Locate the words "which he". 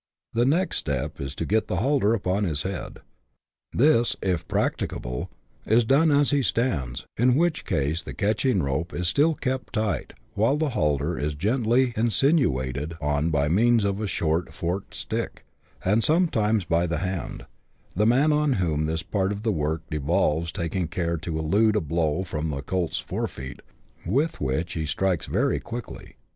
24.41-24.87